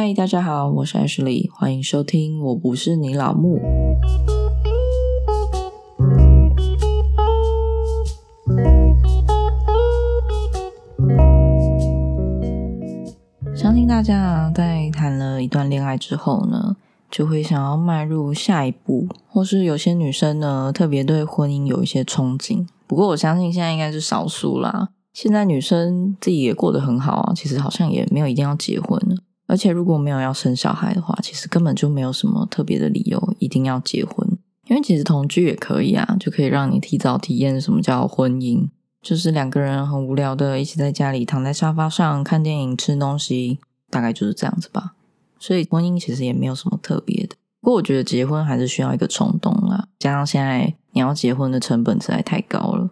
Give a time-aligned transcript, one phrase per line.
[0.00, 2.40] 嗨，大家好，我是 Ashley，欢迎收听。
[2.40, 3.58] 我不是你老木。
[13.56, 16.76] 相信大家，在谈了一段恋爱之后呢，
[17.10, 22.64] 就会想要迈入下一步，或是有些女生呢，特别对婚姻有一些憧憬。
[22.86, 24.90] 不过，我相信现在应该是少数啦。
[25.12, 29.16] 现在女生自己也过得很好啊，其实好像也没有一定要结婚了。
[29.48, 34.38] 而且如果没有要生小孩的话，其实根本就没有什么特别的理由一定要结婚。
[34.66, 38.68] 因为其实同居也可以啊，就可以让你提早体验什么叫婚姻，
[39.00, 43.58] 就是两个人很无聊的一起在家里躺在沙发上看电影、吃东西，
[43.88, 44.92] 大概就是这样子吧。
[45.38, 47.34] 所以婚姻其实也没有什么特别的。
[47.62, 52.90] 不过我觉得结婚还是需要一个冲动啦，加上现在你要结婚的成本实在太高了，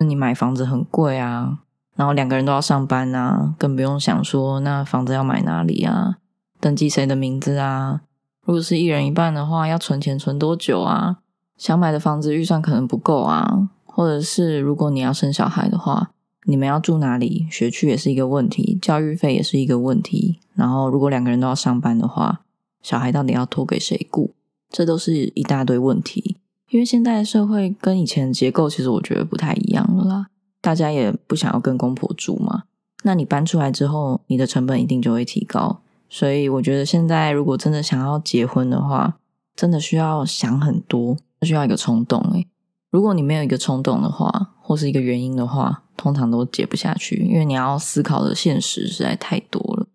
[0.00, 1.60] 那你买房子很贵啊。
[2.02, 6.16] 然后两个人都要上班啊，更不用想说那房子要买哪里啊，
[6.58, 8.00] 登记谁的名字啊？
[8.44, 11.18] 如果是一人一半的话，要存钱存多久啊？
[11.56, 16.10] 想买的房子预算可能不够啊，或者是如果你要生小孩的话，
[16.46, 17.46] 你们要住哪里？
[17.48, 20.40] 学区也是一个问题，教育费也是一个问题。
[20.54, 22.40] 然后如果两个人都要上班的话，
[22.82, 24.34] 小孩到底要托给谁顾？
[24.68, 26.38] 这都是一大堆问题。
[26.70, 30.26] 因为现在的社会跟以前的结构，其实我觉得不太一样了啦。
[30.62, 32.62] 大家也不想要跟公婆住嘛，
[33.02, 35.82] 那你搬出来之后，你的成本一定就会提高。
[36.08, 39.18] 所以我觉得现在如果真的想要结婚的话，
[39.54, 42.20] 真的需要想很多，需要一个冲动。
[42.32, 42.46] 诶
[42.90, 49.86] 如果你没有一个冲动的话，或是一个原因的话，通常都结不下去，因为你要思考的现实实在太多了。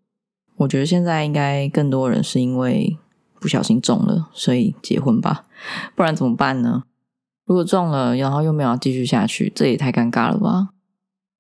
[0.58, 2.98] 我觉得现在应该更多人是因为
[3.40, 5.46] 不小心中了，所以结婚吧，
[5.96, 6.84] 不然怎么办呢？
[7.48, 10.70] 如果中了，然后又没有继续下去，这也太尴尬了吧？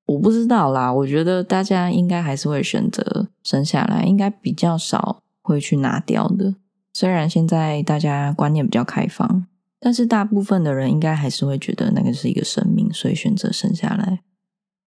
[0.05, 6.55] 我不知道啦，我觉得大家应该还是会选择生下来，应该比较少会去拿掉的。
[6.93, 9.45] 虽然现在大家观念比较开放，
[9.81, 14.21] 但是大部分的人应该还是会觉得那个是一个生命，所以选择生下来。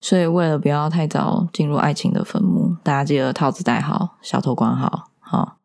[0.00, 5.10] 所以为了不要太早进入爱情的坟墓，大家记得套子戴好，小头管好。
[5.18, 5.58] 好，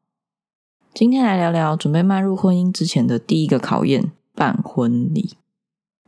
[0.93, 5.37] 今天来聊聊准备迈入婚姻之前的第一个考验——办婚礼。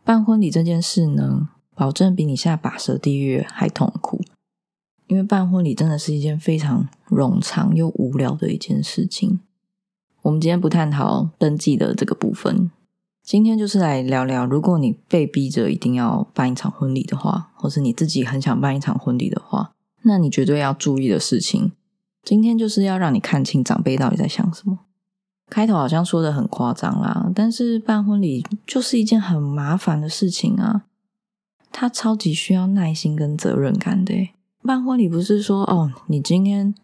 [0.08, 4.22] 办婚礼这件事呢，保证比你下拔舌地狱还痛苦。
[5.08, 9.42] 因为办婚礼真的是一件非常冗长又无聊的一件事情。
[10.22, 12.72] 我们今天不探讨登记的这个部分，
[13.22, 19.74] 今天就是来聊聊，如果你被逼着一定要办一场婚礼的话，或是你自己很想办一场婚礼的话，
[20.04, 21.74] 那你绝对要注意的事情。
[22.24, 24.80] 今天就是要让你看清长辈到底在想什么。
[25.50, 30.84] 开头好像说的很夸张啦，但是办婚礼就是一件很麻烦的事情啊，
[31.72, 34.30] 它超级需要耐心跟责任感的。
[34.62, 36.76] 办婚礼不是说哦，你今天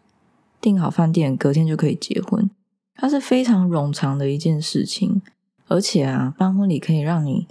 [0.60, 2.50] 订好饭店，隔天就可以结婚，
[2.94, 5.20] 它是非常冗长的一件事情。
[5.66, 7.46] 而且啊，办婚礼可以让你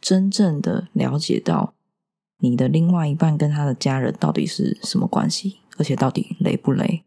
[0.00, 1.72] 真正的了解到
[2.38, 7.02] 你的另外一半跟他的家人到底是什么关系，而且到底累不累。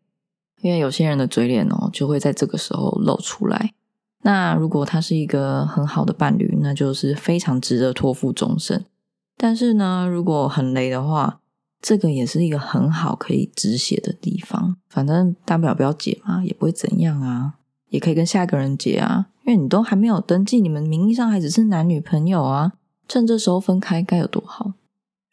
[0.67, 3.73] 因为有些人的嘴脸哦，就会在这个时候露出来。
[4.23, 8.83] 那如果他是一个很好的伴侣，那就是非常值得托付终身。
[9.37, 11.39] 但是呢，如果很雷的话，
[11.81, 14.75] 这个也是一个很好可以止血的地方。
[14.89, 17.53] 反正大不了不要结嘛，也不会怎样啊，
[17.87, 19.27] 也可以跟下一个人结啊。
[19.45, 22.73] 因为你都还没有登记，你们名义上还只是男女朋友啊，
[23.07, 24.73] 趁这时候分开该有多好。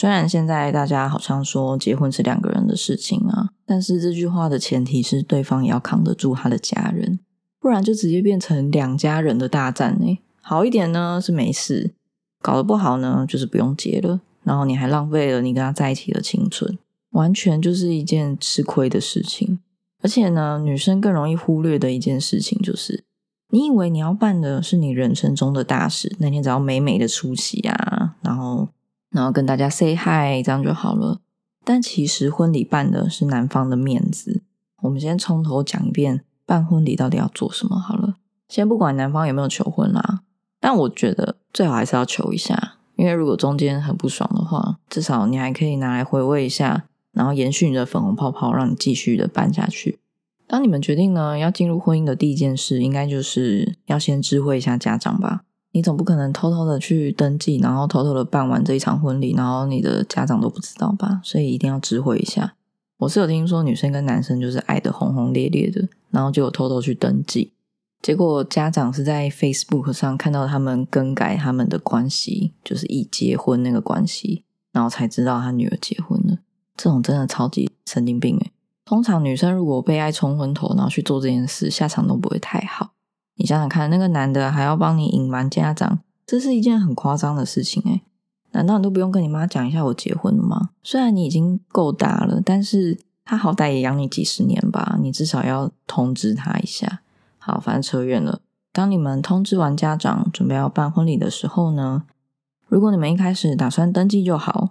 [0.05, 7.19] 虽然现在大家好像说结婚是两个人的事情啊，但是这句话的前提是对方也要扛得住他的家人，
[7.59, 10.19] 不然就直接变成两家人的大战呢。
[10.43, 11.95] 好一点呢是没事，
[12.43, 16.79] 搞得不好呢就是不用结了，然后你还浪费了你跟他在一起的青春，
[17.13, 19.59] 完全就是一件吃亏的事情。
[20.03, 23.05] 而且呢，女生更容易忽略的一件事情就是，
[23.49, 28.69] 你以为你要办的是你人生中的大事，那天只要美美的出席啊，然后。
[29.15, 31.21] 然后跟大家 say hi，这样就好了。
[31.65, 34.43] 但其实婚礼办的是男方的面子。
[34.83, 38.17] 我们先从头讲一遍，办婚礼到底要做什么好了。
[38.49, 40.23] 先不管男方有没有求婚啦，
[40.59, 50.01] 但我觉得最好还是要求一下，因为如果中间很不爽的话，至少你还可以拿来回味一下，然后延续你的粉红泡泡，让你继续的办下去。
[50.47, 55.45] 当你们决定呢要进入婚姻的第一件事，应该就是要先知会一下家长吧。
[55.75, 61.21] 你总不可能偷偷的去登记，然后偷偷的办完这一场婚礼，然后你的家长都不知道吧？
[61.25, 62.55] 所以一定要知会一下。
[62.99, 67.51] 我是有听说女生跟男生就是爱的轰轰烈烈的，然后就偷偷去登记，
[68.01, 76.39] 结果家长是在 Facebook 上看到他们更改他们的关系，就是已结婚那个关系，然后才知道他女儿结婚了。
[76.77, 78.53] 这种真的超级神经病诶
[78.85, 82.93] 通常女生如果被爱冲昏头，然后去做这件事，下场都不会太好。
[83.37, 88.03] 你想想看，那个男的还要帮你隐瞒家长，这是一件很夸张的事情诶
[88.53, 90.71] 难道你都不用跟你妈讲一下我结婚了吗？
[90.83, 97.01] 虽然你已经够大了，但是他好歹也养你几十年吧，你至少要通知他一下。
[97.39, 98.41] 好，反正扯远了。
[98.73, 102.05] 当你们通知完家长，准备要办婚礼的时候呢，
[102.69, 104.71] 如果你们一开始打算登记就好，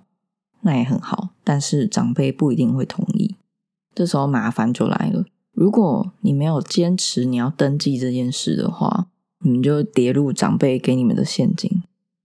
[0.61, 1.29] 那也很好。
[1.43, 3.35] 但是长辈不一定会同意。
[3.93, 5.25] 这时候麻烦就来了。
[5.63, 9.07] 如果你没有坚持你要登记这件事的话，
[9.39, 11.81] 你们就跌入长辈给你们的陷阱，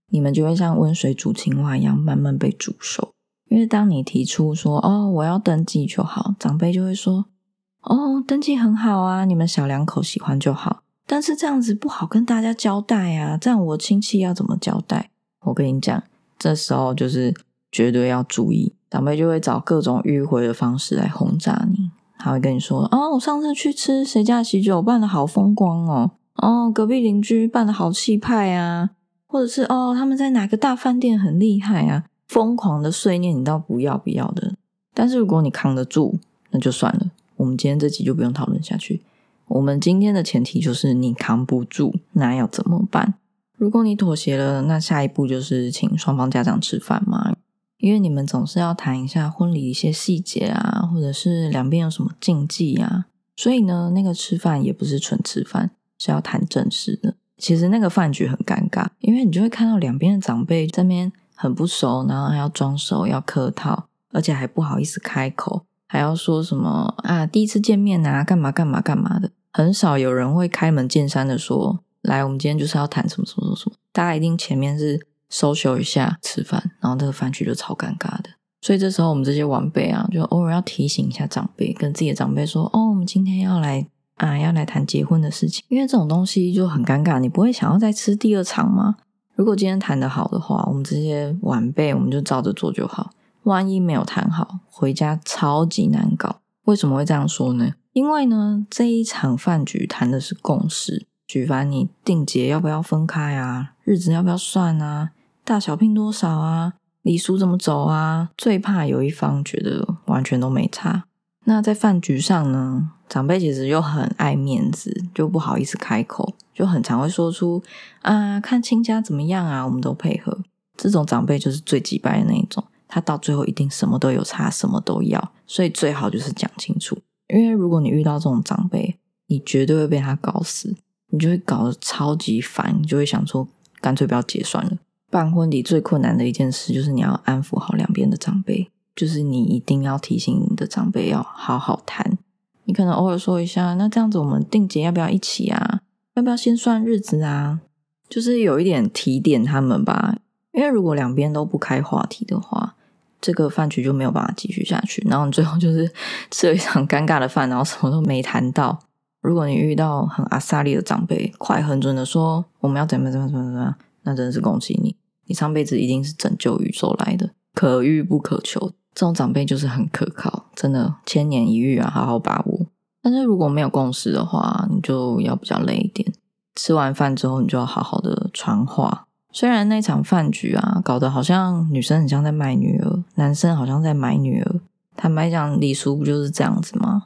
[0.09, 3.13] 你们就会像温水煮青蛙一样慢慢被煮熟。
[3.47, 7.27] 因为当你提出说“哦，我要登记就好”，长辈就会说
[7.83, 10.83] “哦，登记很好啊，你们小两口喜欢就好”。
[11.07, 15.11] 但是这样子不好跟大家交代啊，这样我亲戚要怎么交代？
[15.45, 16.03] 我跟你讲，
[16.37, 17.33] 这时候就是
[17.71, 18.73] 绝对要注意。
[18.89, 21.89] 长辈就会找各种迂回的方式来轰炸你，
[22.21, 28.89] 他会跟你说：“哦，我上次去吃谁家喜酒办的好风光哦，哦，隔壁邻居办的好气派啊，
[29.25, 34.53] 或者是哦，他们在哪个大饭店很厉害啊，疯狂的碎念你倒不要不要的。
[34.93, 36.19] 但是如果你扛得住，
[36.51, 39.01] 那就算了，我们今天这集就不用讨论下去。
[39.47, 43.13] 我们今天的前提就是你扛不住，那要怎么办？
[43.55, 47.33] 如果你妥协了，那下一步就是请双方家长吃饭嘛。”
[47.79, 53.05] 因为你们总是要谈一下婚礼一些细节啊，或者是两边有什么禁忌啊，
[53.37, 57.15] 所以呢，那个吃饭也不是纯吃饭，是要谈正事的。
[57.37, 75.07] 其实那个饭局很尴尬，因为你就会看到两边的长辈这边很不熟，然后还要装熟，要客套，而且还不好意思开口，还要说什么啊，第一次见面啊，干嘛干嘛干嘛的，很少有人会开门见山的说，来，我们今天就是要谈什么什么什么什么，大家一定前面是。
[75.29, 78.31] 收休一下吃饭，然后这个饭局就超尴尬的。
[78.61, 88.97] 所以这时候我们这些晚辈啊，就偶尔要提醒一下长辈，跟自己的长辈说：“哦，我们今天要来啊，要来谈结婚的事情。”因为这种东西就很尴尬，你不会想要再吃第二场吗？
[89.35, 93.11] 如果今天谈的好的话，我们这些晚辈我们就照着做就好。
[93.43, 96.41] 万一没有谈好，回家超级难搞。
[96.65, 97.71] 为什么会这样说呢？
[97.93, 105.11] 因为呢，这一场饭局谈的是共识，举凡你定节要不要分开啊，日子要不要算啊。
[105.49, 106.73] 大小聘多少啊？
[107.01, 108.29] 礼俗怎么走啊？
[108.37, 111.05] 最怕有一方觉得完全都没差。
[111.45, 117.63] 那在饭局上呢，长辈其实又很爱面子，就不好意思开口，就很常会说出
[118.03, 120.37] 啊，看亲家怎么样啊，我们都配合。
[120.77, 125.31] 这种长辈就是最急败的那一种，他到最后一定什么都有差，什么都要。
[125.47, 126.95] 所以最好就是讲清楚，
[127.33, 130.75] 因为如果你遇到这种长辈，你绝对会被他搞死，
[131.07, 133.47] 你就会搞得超级烦，你就会想说，
[133.81, 134.77] 干脆不要结算了。
[135.09, 142.17] 办婚礼最困难的一件事，就是你要安抚好两边的长辈，就是你一定要提醒你的长辈要好好谈。
[142.65, 145.81] 你可能偶尔说一下，那这样子我们定节要不要一起啊？
[146.13, 147.61] 要不要先算日子啊？
[148.07, 150.17] 就是有一点提点他们吧。
[150.51, 152.75] 因为如果两边都不开话题的话，
[153.21, 155.01] 这个饭局就没有办法继续下去。
[155.07, 155.91] 然后你最后就是
[156.29, 158.79] 吃了一场尴尬的饭，然后什么都没谈到。
[159.21, 163.75] 如果你遇到很阿萨利的长辈，快很准的说我们要怎么怎么怎么怎么。
[164.03, 168.71] 那真是恭喜你，你上辈子一定是拯救宇宙来的，可遇不可求。
[168.95, 172.65] 这种长辈就是很可靠，真的千年一遇啊，好好把握。
[173.01, 176.11] 但是如果没有共识的话，你就要比较累一点。
[176.55, 179.05] 吃完饭之后，你就要好好的传话。
[179.31, 184.55] 虽然那场饭局啊，搞得好像女生很像在卖女儿，男生好像在买女儿。
[184.97, 187.03] 坦白讲，礼俗不就是这样子吗？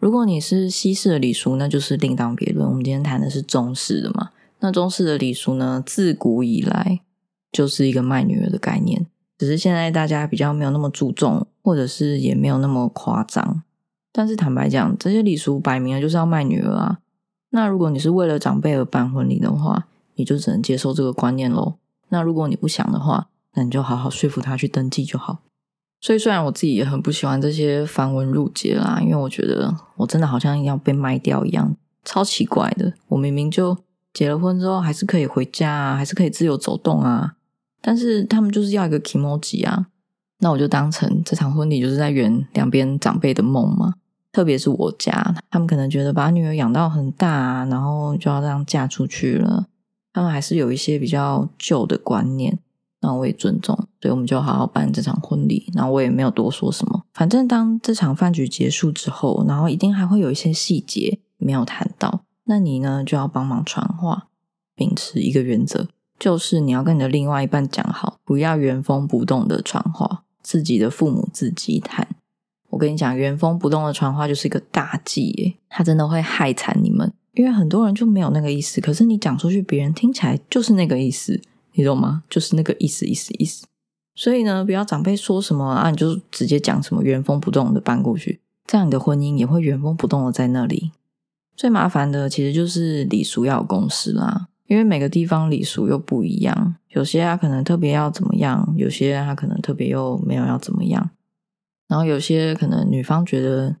[0.00, 2.68] 如果你是西式的礼俗，那就是另当别论。
[2.68, 4.30] 我们今天谈的是中式的嘛。
[4.64, 7.00] 那中式的礼俗呢，自古以来
[7.50, 13.64] 就是一个卖女儿的概念，只是现在大家比较没有那么注重，或者是也没有那么夸张。
[14.12, 17.00] 但是坦白讲，这些礼俗摆明了就是要卖女儿啊。
[17.50, 21.74] 那如果你是为了长辈而办婚礼的话，你就只能接受这个观念喽。
[22.10, 25.40] 那如果你不想的话，那你就好好说服他去登记就好。
[26.00, 32.92] 所以虽然我自己也很不喜欢这些繁文缛节啦，因为我觉得我真的好像要被卖掉一样，超奇怪的。
[33.08, 33.76] 我明明就。
[34.12, 37.34] 结了婚之后还是可以回家啊，还是可以自由走动啊。
[37.80, 39.86] 但是他们就是要一个 emoji 啊，
[40.38, 43.94] 那我就当成这场婚礼就是在圆两边长辈的梦嘛。
[44.30, 49.66] 特别是我家，他们可能觉得把女儿养到很大，啊然后就要这样嫁出去了，
[50.12, 52.58] 他们还是有一些比较旧的观念，
[53.02, 55.70] 那我也尊重，所以我们就好好办这场婚礼。
[55.74, 62.22] 然后我也没有多说什么，反正当这场饭局结束之后，然后一定还会有一些细节没有谈到。
[62.52, 64.28] 那你呢，就要帮忙传话，
[64.74, 72.06] 秉持一个原则，就是你要跟你的另外一半讲好，不要原封不动的传话，自己的父母自己谈。
[72.68, 77.10] 我跟你讲，原封不动的传话就是一个大忌耶，它真的会害惨你们。
[77.32, 81.40] 因为很多人就没有那个意思，可是你讲出去，别人听起来就是那个意思，
[81.72, 82.22] 你懂吗？
[82.28, 83.64] 就是那个意思，意思，意思。
[84.14, 90.92] 所以呢，不要长辈说什么啊，你就直接讲什么，原封不动的搬过去，这样你的婚姻也会原封不动的在那里。
[91.56, 101.10] 最麻烦的其实就是礼俗要有共识啦，因为每个地方礼俗又不一样，有些他可能特别要怎么样，有些他可能特别又没有要怎么样，
[101.88, 103.76] 然后有些可能女方觉得。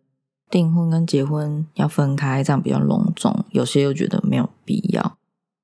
[0.50, 3.42] 订婚跟结婚要分开，这样比较隆重。
[3.52, 5.16] 有些又觉得没有必要。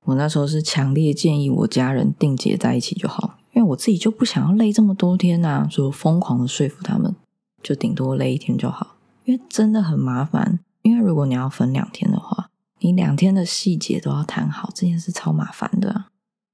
[0.06, 7.14] 我那时候是强烈建议我家人订结在一起就好，因为我自己就不想要累这么多天呐，所以疯狂的说服他们，
[7.62, 8.96] 就顶多累一天就好。
[9.26, 16.04] 因为真的很麻烦，因为如果你要分两天的话，你两天的细节都要谈好，这件事超麻烦的。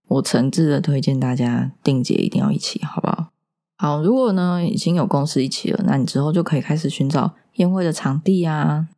[0.08, 3.28] 我诚挚的推荐大家订结一定要一起，好不好？
[3.76, 7.34] 好，如果呢已经有公司一起了，那你之后就可以开始寻找。
[7.54, 8.88] 宴会的场地啊，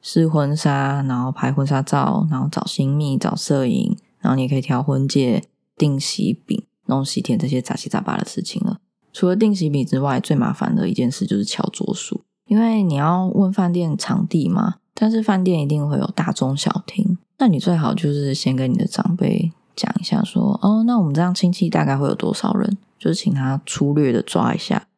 [0.00, 5.44] 试婚纱，然后拍婚纱照，然后找新密、找摄影，然后你也可以挑婚戒、
[5.76, 8.78] 订喜饼、弄喜帖这些杂七杂八的事情了。
[9.12, 24.88] 除了订喜饼之外，最麻烦的一件事就是敲桌数，因为你要问饭店场地嘛，但是饭店一定会有大中小厅，那你最好就是先跟你的长辈讲一下，说哦，那我们这样亲戚大概会有多少人，就是请他粗略的抓一下，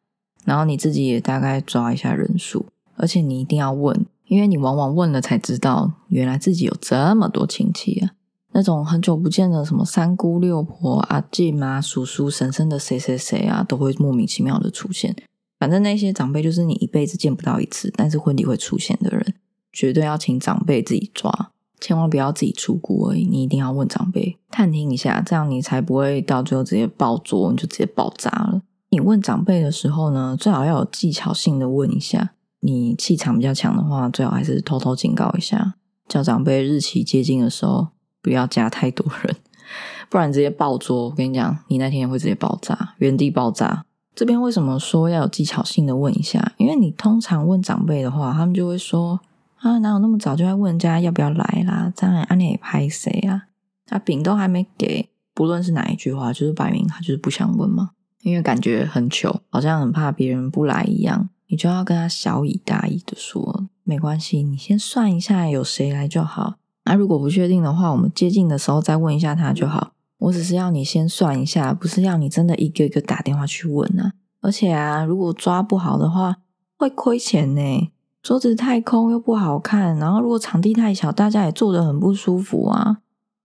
[0.43, 2.65] 然后你自己也大概抓一下人数。
[2.97, 8.11] 而且你一定要问，因为你往往问了才知道，原来自己有这么多亲戚啊！
[8.53, 15.15] 那种很久不见的什么三姑六婆、阿静啊、叔叔、婶婶的谁谁谁啊，都会莫名其妙的出现。
[15.61, 19.35] 反正那些长辈就是你一辈子见不到一次，但是婚礼会出现的人，
[19.71, 23.27] 绝对要请长辈自己抓，千万不要自己出估而已。
[23.27, 28.63] 你一定要问长辈探听一下，这样你才不会到最后直接爆桌，你就直接爆炸了。
[28.89, 32.31] 你问长辈的时候呢，最好要有技巧性的问一下。
[32.61, 35.75] 你气场比较强的话，最好还是偷偷警告一下，
[36.07, 37.89] 叫长辈日期接近的时候
[38.23, 39.35] 不要加太多人，
[40.09, 41.03] 不然直接爆桌。
[41.03, 43.85] 我跟你讲，你那天也会直接爆炸，原地爆炸。
[44.13, 46.53] 这边为什么说要有技巧性的问一下？
[46.57, 49.19] 因为你通常问长辈的话，他们就会说
[49.57, 51.91] 啊，哪有那么早就在问人家要不要来啦？
[51.95, 53.43] 这样安利拍谁啊？
[53.85, 57.91] 他饼都还没给，不论是哪一句话，就是摆明他就是不想问嘛，
[58.21, 61.29] 因为感觉很糗，好像很怕别人不来一样。
[61.47, 66.55] 你就要跟他小以大意的说，没关系，你先算一下有谁来就好。
[66.85, 69.91] 那如果不确定的话，我们接近的时候再问一下他就好。
[70.21, 74.13] 我只是要你先算一下，不是要你真的一个一个打电话去问啊。
[74.41, 76.37] 而且啊，如果抓不好的话，
[76.77, 77.91] 会亏钱呢。
[78.21, 82.97] 桌子太空又不好看，然后如果场地太小，大家也坐得很不舒服啊。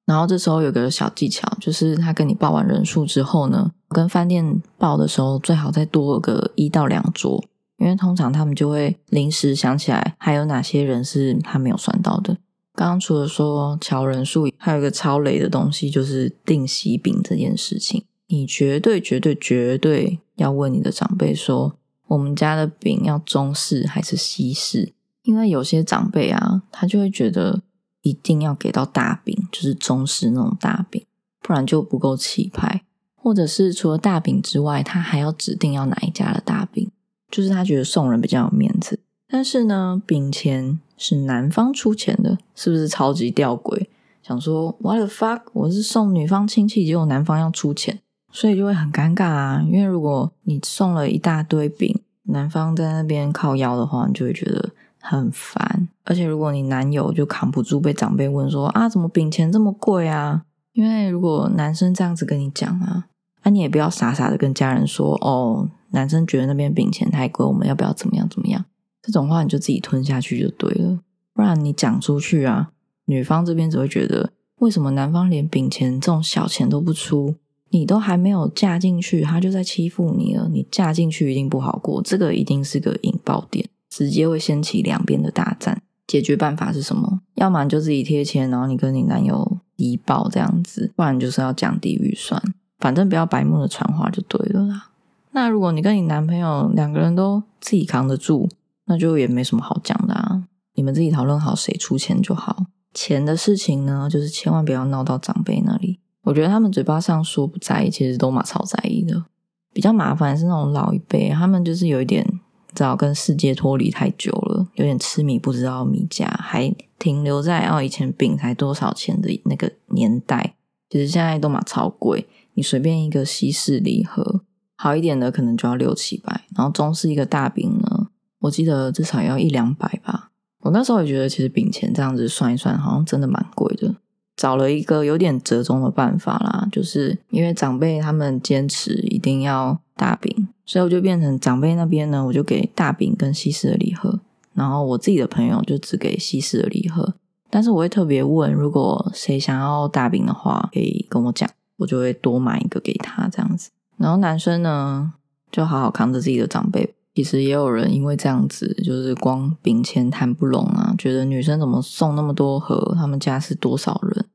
[0.04, 7.42] 然后这时候有个小技巧，就是他跟你报完人数之后呢，跟饭店报的时候，最好再多个一到两桌。
[7.78, 12.36] 因为通常他们就会临时想起来，还有哪些人是他没有算到的。
[12.76, 18.04] 刚刚除了说乔人数，还有一个超雷的东西，就是订喜饼这件事情。
[18.28, 21.76] 你绝对、绝对、绝对要问你的长辈说，
[22.08, 24.92] 我们家的饼要中式还是西式？
[25.22, 27.62] 因为有些长辈啊，他就会觉得
[28.02, 31.04] 一定要给到大饼，就是中式那种大饼，
[31.40, 32.82] 不然就不够气派。
[33.16, 36.90] 或者是除了大饼之外，他还要指定要哪一家的大饼。
[37.28, 43.86] 就是他觉得送人比较有面子，但是呢，饼钱是男方出钱的，是不是超级吊诡？
[44.22, 45.42] 想说 What the fuck？
[45.52, 48.00] 我是送女方亲戚，结果男方要出钱，
[48.32, 49.62] 所以就会很尴尬啊。
[49.66, 55.88] 因为如果你送了一大堆饼，男方在那边靠腰的话，你就会觉得很烦。
[56.04, 60.42] 而且如果你男友就扛不住被长辈问说啊，怎么饼钱这么贵啊？
[60.72, 63.06] 因为如果男生这样子跟你讲啊，
[63.44, 65.68] 那你也不要傻傻的跟家人说哦。
[65.90, 68.62] 男生觉得那边饼钱太贵，我们要不要怎么样怎么样？
[69.06, 70.98] 这种话你就自己吞下去就对了，
[71.32, 72.70] 不然你讲出去啊，
[73.04, 77.36] 女方这边只会觉得为什么男方连饼钱这种小钱都不出，
[77.70, 80.48] 你都还没有嫁进去，他就在欺负你了。
[80.48, 85.80] 你嫁进去一定不好过，这个一定是个引爆点，直接会掀起两边的大战。
[86.06, 87.20] 解决办法是什么？
[87.34, 92.42] 要么你就自己贴钱，然后你跟你男友低报这样子，不然就是要降低预算，
[92.78, 94.90] 反正不要白目的传话就对了啦。
[95.32, 98.48] 那如果你跟你男朋友两个人都自己扛得住，
[98.86, 100.44] 那就也没什么好讲的啊。
[100.74, 102.66] 你们自己讨论好谁出钱就好。
[102.92, 106.00] 钱的事情呢，就是千万不要闹到长辈那里。
[106.22, 109.24] 我觉得他们嘴巴上说不在意，其实都蛮超在意的。
[109.72, 112.26] 比较麻烦是那种老一辈，他们就是有一点，
[112.74, 120.54] 知道跟世界脱离太久了，有点痴迷不知道米价，还停留在哦以前饼才多少钱的那个年代。
[120.88, 124.42] 其实现在都蛮超贵，你随便一个西式礼盒。
[124.76, 128.05] 好一点的可能就要六七百，然后中式一个大饼呢，
[128.40, 130.30] 我记得至少要一两百吧。
[130.60, 133.94] 我那时候也觉得，其实饼钱这样子算一算，好像真的蛮贵的。
[134.36, 144.20] 找了一个有点折中的办法啦，就是因为长辈他们坚持一定要大饼，所以我就变成长辈那边呢，我就给大饼跟西式的礼盒，
[144.52, 147.14] 然后我自己的朋友就只给西式的礼盒。
[147.48, 153.70] 但是我会特别问，如果谁想要大饼的话，可以跟我讲，我就会多买一个给他这样子。
[153.96, 155.14] 然后男生呢，
[155.50, 156.92] 就好好扛着自己的长辈。
[157.16, 162.92] 其实也有人因为这样子，就是光饼钱谈不拢啊，觉得女生怎么送那么多盒？
[162.94, 164.26] 他们家是多少人？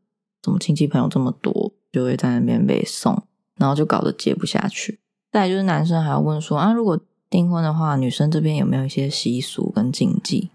[0.42, 3.22] 怎么亲戚朋友这么多，就会在那边被送，
[3.58, 5.00] 然后就搞得接不下去。
[5.32, 10.50] 再就是男生还要问说啊，如果订婚的话，女生这边有没有一些习俗跟禁忌？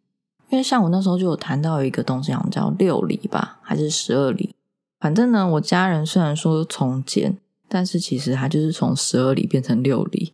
[0.51, 4.53] 因为像我那时候就有谈到一个东西，好像叫六礼吧，还是十二礼？
[4.99, 10.33] 反正呢，我家人虽然说从简，但是其实他就是从十二礼变成六礼。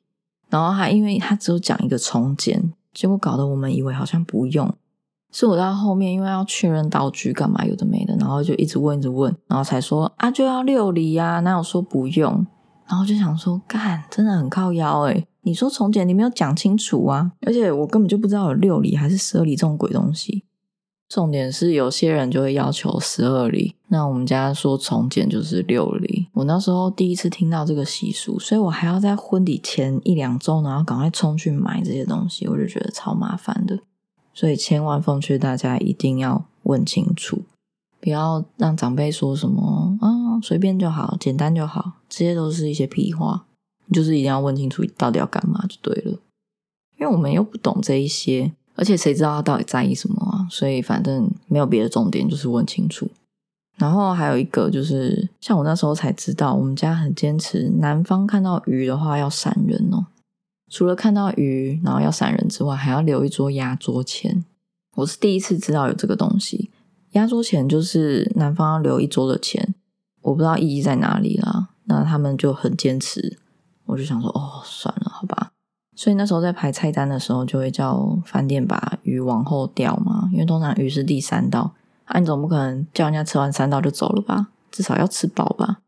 [0.52, 4.71] 然后他因为他只有讲一个重建，结果搞得我们以为好像不用。
[5.32, 12.47] 是我到后面因为要确认道具干嘛有的没的，然后就一直问一直问，然后才说啊就要六厘呀，哪有说不用？
[12.87, 20.44] 然后就想说干真的很靠腰诶你说重建你没有讲清楚啊，而且我根本就不知道有六厘还是十二厘这种鬼东西。
[21.12, 26.26] 重点是有些人就会要求十二厘，那我们家说重建就是六厘。
[26.33, 33.81] 我那时候第一次听到这个习俗，所以我还要在婚礼前一两周，然后赶快冲去买这些东西，我就觉得超麻烦的。
[34.33, 37.42] 所以千万奉劝大家一定要问清楚，
[38.00, 43.45] 不要让长辈说什么啊随便就好，简单就好，这些都是一些屁话。
[43.92, 46.12] 就是一定要问清楚到底要干嘛就对了，
[46.99, 48.52] 因为我们又不懂这一些。
[48.74, 50.46] 而且谁知道他到底在意什么啊？
[50.50, 53.10] 所以反正没有别的重点，就是问清楚。
[53.76, 60.06] 然后还有一个就是，像我那时候才知道，我们家很坚持，男方看到鱼的话要闪人哦。
[60.70, 64.44] 除了看到鱼然后要闪人之外，还要留一桌压桌钱。
[64.94, 66.70] 我是第一次知道有这个东西，
[67.12, 69.74] 压桌钱就是男方要留一桌的钱，
[70.20, 71.68] 我不知道意义在哪里啦。
[71.85, 73.38] 那他们就很坚持，
[73.87, 75.01] 我就想说，哦，算了，
[75.94, 81.74] 所以那时候在排菜单的时候，就会叫饭店把鱼往后调嘛，因为通常鱼是第三道，
[82.07, 84.48] 啊，你总不可能叫人家吃完三道就走了吧？
[84.70, 85.81] 至少要吃饱吧？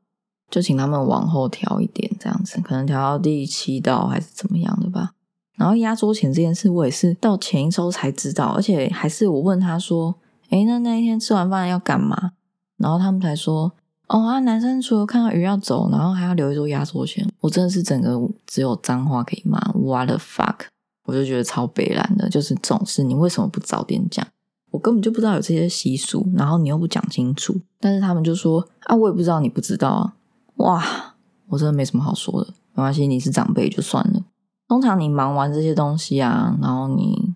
[0.51, 5.13] 就请他们往后调一点，这样子，可能调到第七道还是怎么样的吧。
[5.57, 10.17] 然后压桌钱这件事，我也是到前一周才知道，而且还是我问他说
[10.51, 12.33] ：“诶，那那一天吃完饭要干嘛？”
[12.77, 13.73] 然后他们才说。
[14.09, 14.39] 哦啊！
[14.41, 19.59] 男生除了看到鱼要走，然后还要留一桌压桌钱，我真的是整个只有脏话可以骂。
[19.73, 20.67] What the fuck！
[21.05, 24.27] 我就觉得超悲然的，就是这种事，你为什么不早点讲？
[24.71, 27.59] 我根本就不知道有这些习俗，然后你又不讲清楚。
[27.81, 30.15] 但是他们就说啊，我也不知道你不知道啊！
[30.57, 31.15] 哇，
[31.49, 32.51] 我真的没什么好说的。
[32.75, 34.23] 没关系，你是长辈就算了。
[34.69, 37.35] 通常你忙完这些东西啊，然后你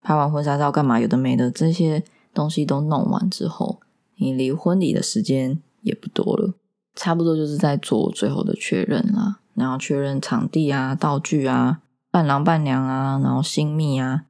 [0.00, 1.00] 拍完婚纱照干嘛？
[1.00, 3.80] 有的没的，这些东西都弄完之后，
[4.16, 5.60] 你离婚礼的时间。
[5.84, 6.54] 也不多了，
[6.96, 14.24] 差不多就是在做最后的确认啦，然后确认场地啊、道具啊、伴郎伴娘啊，然后新密啊，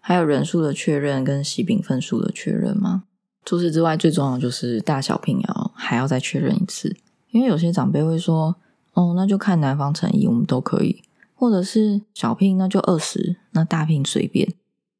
[0.00, 3.04] 还有人数的确认跟喜饼份数的确认嘛。
[3.44, 6.94] 除此之外，最重要就是大小聘要还要再确认一次，
[7.30, 8.56] 因为有些长辈会说
[8.92, 11.02] ：“哦，那就看男方诚意，我们都可以。”
[11.34, 14.52] 或者是小聘那就二十，那大聘随便。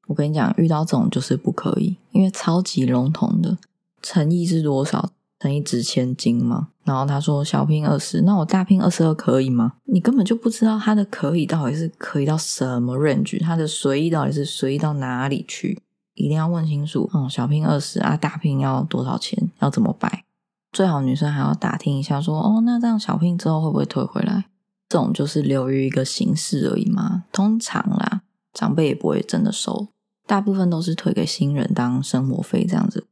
[0.06, 3.58] 我跟你讲，遇到这种就是不可以，因为超级笼统的
[4.00, 5.10] 诚意是多少？
[5.40, 6.68] 乘以值千金吗？
[6.84, 9.74] 然后他说小拼二十，那我大拼二十二可以吗？
[9.84, 15.80] 你根本就不知道他的可以到底是可以到什么 range，他的随意到底是随意到哪里去？
[16.14, 17.08] 一定要问清楚。
[17.14, 19.50] 嗯，小拼二十啊，大拼要多少钱？
[19.60, 20.24] 要怎么摆？
[20.72, 24.46] 最好女生还要打听一下，说哦，那这样小拼之后会不会退回来？
[24.88, 27.24] 这种就是留于一个形式而已嘛。
[27.30, 28.22] 通常啦，
[28.52, 29.88] 长辈也不会真的收，
[30.26, 33.06] 大部分都是退给新人当生活费这样子。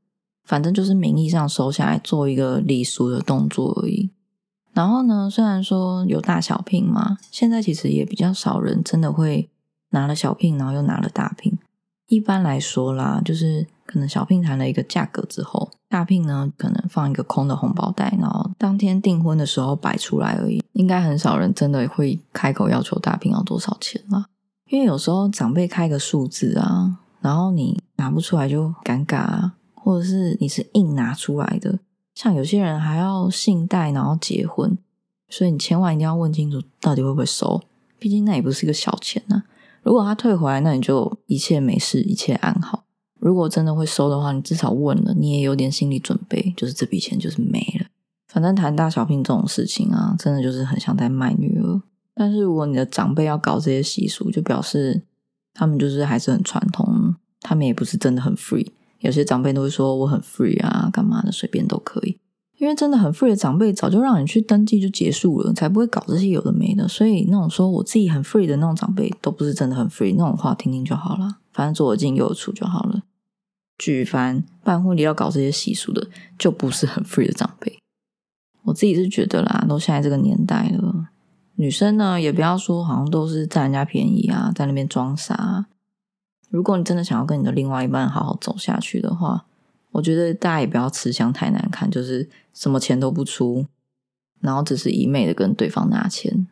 [0.46, 4.11] 反正就是名义上收下来做一个礼俗的动作而已。
[4.72, 9.48] 然后呢，虽然说有大小聘嘛，现在其实也比较少人真的会
[9.90, 11.59] 拿了小聘，然后又拿了大聘。
[12.09, 20.62] 一般来说啦，就是可能小聘谈了一个价格之后，大聘呢可能放一个空的红包袋，然后当天订婚的时候摆出来而已。
[20.74, 24.26] 应该很少人真的会开口要求大聘要多少钱啦，
[24.68, 29.54] 因为有时候长辈开个数字啊，然后你拿不出来就尴尬啊。
[29.87, 31.79] 或者是你是硬拿出来的，
[32.12, 34.77] 像有些人还要信贷，然后结婚，
[35.29, 37.62] 所以你千万一定要问清楚到底会不会收，
[37.96, 39.44] 毕竟那也不是一个小钱呐。
[39.85, 42.83] 如果他退回来，那你就一切没事，一切安好。
[43.20, 47.87] 如果真的会收的话，你至少问了，你也有点心理准备，就是这笔钱就是没了。
[48.27, 51.81] 反正谈大小聘这种事情啊，真的就是很像在卖女儿。
[52.12, 55.05] 但是如果你的长辈要搞这些习俗，就表示
[55.55, 58.66] 他们就是还是很传统，他们也不是真的很 free。
[59.00, 62.18] 有些长辈都会说我很 free 啊，干嘛的随便都可以。
[62.59, 66.88] 因为真的很 free 的长辈，早就让你去登记就结束了，才不会搞这些有的没的。
[66.88, 70.14] 所以那种说我自己很 free 的那种长辈，都不是真的很 free。
[70.16, 73.02] 那种话听听就好了，反正左耳进右耳出就好了。
[73.76, 77.78] 举凡办婚礼要搞这些习俗的，就不是很 free 的长辈。
[78.62, 81.09] 我自己是觉得啦，都现在这个年代了，
[81.56, 85.66] 女生呢也不要说好像都是占人家便宜啊，在那边装傻。
[86.48, 89.44] 如果你真的想要跟你的另外一半好好走下去的话，
[89.92, 93.66] 我觉得大家也不要吃相太难看，就是什么钱都不出，
[94.40, 96.46] 然后只是一昧的跟对方拿钱。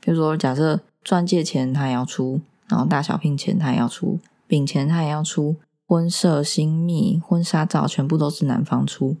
[0.00, 9.16] 比如说，假设钻戒钱他也要出，然后大小聘钱他也要出，饼钱他也要出，婚摄、新密、婚纱照全部都是男方出。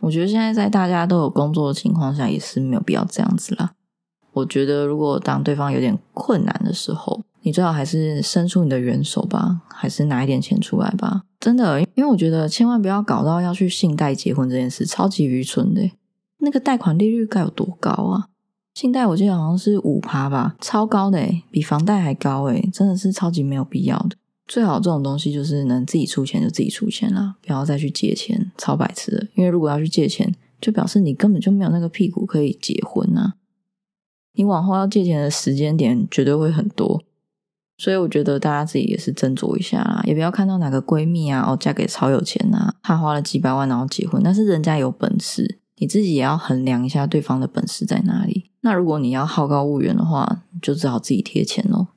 [0.00, 3.72] 我觉得现在在大家都有工作的情况下，也是没有必要这样子啦。
[4.34, 11.22] 我觉得如果当对方有点困难的时候，你最好还是伸出你的援手吧，还是拿一点钱出来吧。
[11.40, 15.90] 真的，因为我觉得千万不要搞到要去信贷结婚这件事，超级愚蠢的。
[16.38, 18.26] 那个贷款利率该有多高啊？
[18.74, 24.16] 信贷我记得好像是五趴吧，超高的诶比房贷还高诶真的是超级没有必要的。
[24.46, 29.28] 最好这种东西就是能自己出钱就自己出钱啦，不要再去借钱，超白痴的。
[29.34, 33.34] 因为如果要去借钱，就表示你根本就没有那个屁股可以结婚啊。
[34.34, 37.02] 你往后要借钱的时间点绝对会很多。
[37.76, 48.50] 所以我觉得大家自己也是斟酌一下啦，也不要看到哪个闺蜜啊，哦，嫁给超有钱啊，她花了几百万然后结婚，但是人家有本事，你自己也要衡量一下对方的本事在哪里。
[48.60, 51.88] 那如果你要好高骛远的话，就只好自己贴钱喽。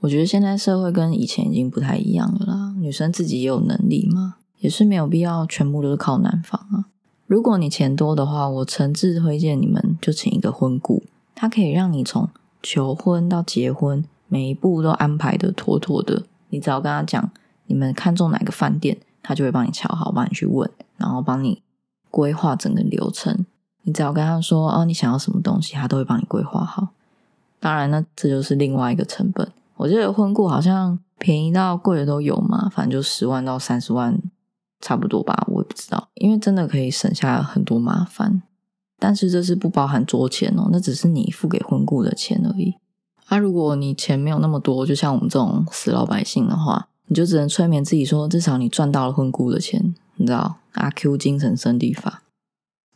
[0.00, 6.84] 我觉得现在社会跟以前已经不太一样了啦，女生自己也有能力嘛，也是没有必要全部都是靠男方啊。
[7.26, 11.02] 如果你钱多的话，我诚挚推荐你们就请一个婚顾，
[11.34, 12.28] 他可以让你从
[12.62, 14.04] 求婚到结婚。
[14.26, 17.30] 每一步都安排的妥妥的，你只要跟他讲
[17.66, 21.62] 你们看中哪个饭店，他就会帮你瞧好，帮你去问，然后帮你
[22.10, 23.46] 规划整个流程。
[23.82, 26.88] 你只要跟他说哦，你想要什么东西，他都会帮你规划好。
[27.60, 29.48] 当然呢，这就是另外一个成本。
[29.76, 34.18] 我记得婚顾好像便宜到贵的都有嘛，反正就十万到三十万
[34.80, 36.08] 差不多吧，我也不知道。
[36.14, 38.42] 因为真的可以省下很多麻烦，
[39.06, 42.74] 但是这是不包含桌钱哦，那只是你付给婚顾的钱而已。
[43.26, 52.22] 啊如果你钱没有那么多，就像我们这种死老百姓的话，你就只能催眠自己说，至少你赚到了婚顾的钱，你知道阿 Q 精神胜利法。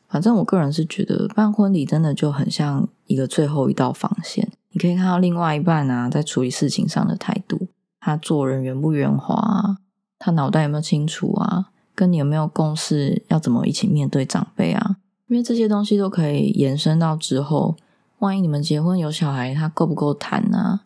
[0.08, 7.68] 反正我个人是觉得办婚礼真的就很像一个最后一道防线，你可以看到另外一半啊，在处理事情上的态度，
[8.00, 9.76] 他做人圆不圆滑啊，
[10.18, 14.96] 他脑袋有没有清楚啊，跟你有没有共识，要怎么一起面对长辈啊，
[15.28, 17.76] 因为这些东西都可以延伸到之后。
[18.20, 20.80] 万一你们结婚有小孩，他够不够谈啊？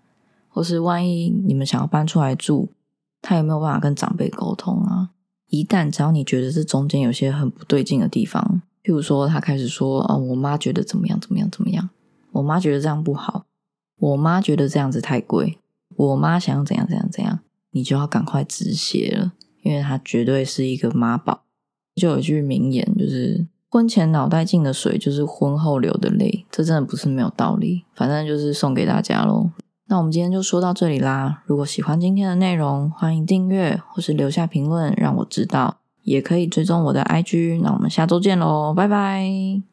[0.50, 2.68] 或是万一你们想要搬出来住，
[3.22, 5.12] 他有没有办法跟长辈沟通啊？
[5.48, 11.88] 一旦只要你觉得这中间有些很不对劲的地方，譬如说他开始说：“哦，我妈觉得怎么样怎么样怎么样，
[12.33, 13.46] 我妈觉得这样不好，
[13.98, 15.59] 我妈觉得这样子太贵，
[15.96, 17.40] 我妈想要怎样怎样怎样”，
[17.72, 21.44] 你就要赶快止血了，因为他绝对是一个妈宝。
[21.94, 23.46] 就有一句名言，就是。
[23.72, 27.87] 婚前脑袋进的水，就是婚后流的泪，这真的不是没有道理。
[27.94, 29.48] 反正就是送给大家喽。
[29.87, 31.42] 那我们今天就说到这里啦。
[31.46, 37.62] 如果喜欢今天的内容，欢迎订阅或是留下评论让我知道，也可以追踪我的 IG。
[37.62, 39.71] 那我们下周见喽，拜拜。